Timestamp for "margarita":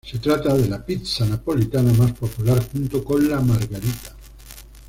3.39-4.15